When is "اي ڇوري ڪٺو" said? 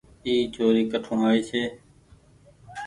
0.25-1.15